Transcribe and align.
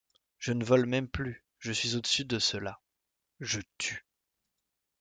Je 0.39 0.51
ne 0.53 0.63
vole 0.65 0.87
même 0.87 1.07
plus, 1.07 1.45
je 1.59 1.71
suis 1.71 1.95
au-dessus 1.95 2.25
de 2.25 2.39
cela, 2.39 2.81
je 3.39 3.59
tue. 3.77 4.03